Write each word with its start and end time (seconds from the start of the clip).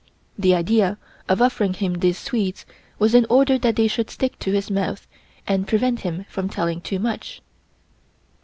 The 0.35 0.55
idea 0.55 0.97
of 1.29 1.43
offering 1.43 1.75
him 1.75 1.99
these 1.99 2.17
sweets 2.17 2.65
was 2.97 3.13
in 3.13 3.27
order 3.29 3.59
that 3.59 3.75
they 3.75 3.87
should 3.87 4.09
stick 4.09 4.39
to 4.39 4.51
his 4.51 4.71
mouth 4.71 5.05
and 5.45 5.67
prevent 5.67 5.99
him 5.99 6.25
from 6.27 6.49
telling 6.49 6.81
too 6.81 6.97
much. 6.97 7.39